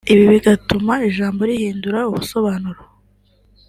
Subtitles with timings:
[0.13, 2.81] ibi bigatuma ijambo rihindura ubusobanuro